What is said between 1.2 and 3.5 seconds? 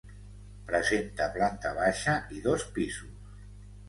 planta baixa i dos pisos.